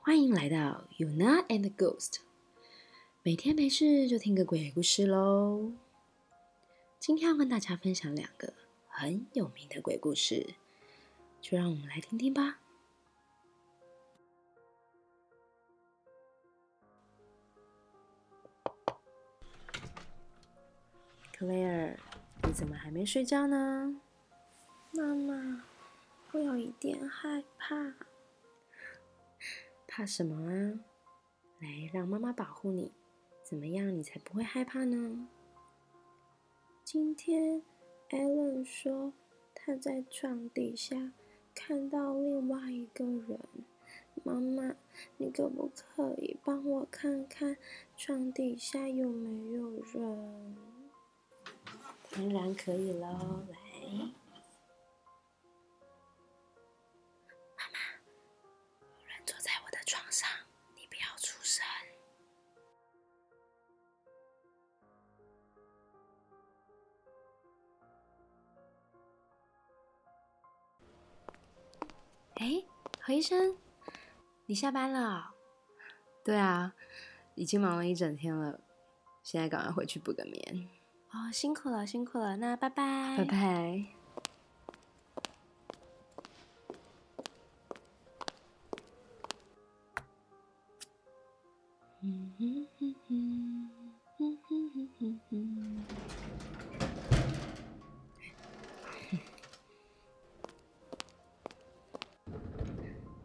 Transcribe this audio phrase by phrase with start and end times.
[0.00, 2.20] 欢迎来到 Yuna and Ghost，
[3.22, 5.72] 每天没事就听个鬼故事喽。
[6.98, 8.54] 今天要跟大家分享两个
[8.88, 10.54] 很有名的鬼故事，
[11.42, 12.58] 就让我们来听听吧。
[21.36, 21.96] Claire，
[22.44, 24.00] 你怎么还没睡觉呢？
[24.92, 25.62] 妈妈，
[26.32, 27.94] 我有一点害怕。
[29.98, 30.78] 怕什么啊？
[31.58, 32.92] 来，让妈妈保护你。
[33.42, 35.26] 怎么样，你才不会害怕呢？
[36.84, 37.60] 今天
[38.10, 39.12] ，Allen 说
[39.52, 41.12] 他在床底下
[41.52, 43.40] 看到另外一个人。
[44.22, 44.76] 妈妈，
[45.16, 47.56] 你可不可以帮我看看
[47.96, 50.56] 床底下有没有人？
[52.12, 54.12] 当然可以喽，来，
[72.38, 72.62] 哎，
[73.00, 73.56] 何医生，
[74.46, 75.34] 你下班了？
[76.24, 76.72] 对啊，
[77.34, 78.60] 已经忙了一整天了，
[79.24, 80.68] 现在赶快回去补个眠。
[81.10, 83.84] 哦，辛苦了，辛苦了，那拜拜，拜拜。
[92.00, 93.70] 嗯哼哼哼，
[94.20, 95.84] 嗯哼哼哼哼。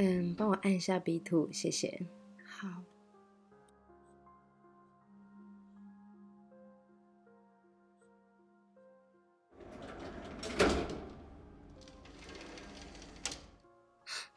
[0.00, 2.06] 嗯，帮我按一下鼻吐，谢谢。
[2.46, 2.68] 好。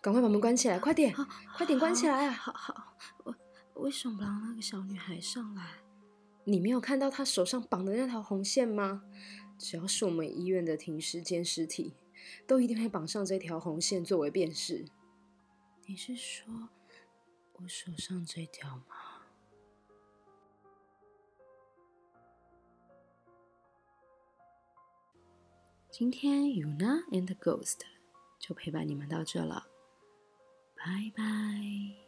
[0.01, 1.13] 赶快把门关起来，快点，
[1.55, 2.31] 快点关起来啊！
[2.31, 2.95] 好好，
[3.75, 5.63] 我为什么不让那个小女孩上来？
[6.43, 9.03] 你没有看到她手上绑的那条红线吗？
[9.59, 11.93] 只要是我们医院的停尸间尸体，
[12.47, 14.85] 都一定会绑上这条红线作为辨识。
[15.91, 16.69] 你是说
[17.51, 18.95] 我手上这条吗？
[25.89, 27.81] 今天 Yuna and Ghost
[28.39, 29.67] 就陪伴你们到这了。
[30.77, 32.00] 拜拜。